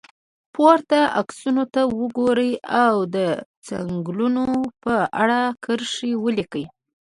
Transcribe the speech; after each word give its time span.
پورته 0.53 0.99
عکسونو 1.21 1.63
ته 1.73 1.81
وګورئ 1.99 2.51
او 2.83 2.95
د 3.15 3.17
څنګلونو 3.67 4.45
په 4.83 4.93
اړه 5.21 5.39
کرښې 5.63 6.11
ولیکئ. 6.23 6.65